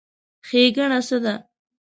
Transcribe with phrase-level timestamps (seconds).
[0.47, 1.33] ښېګڼه څه ده؟